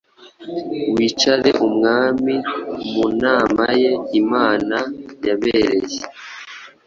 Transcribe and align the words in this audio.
Wicare 0.95 1.51
umwami 1.67 2.35
mu 2.93 3.07
nama 3.23 3.65
ye 3.81 3.91
inama 4.19 4.77
yabereye 5.25 5.99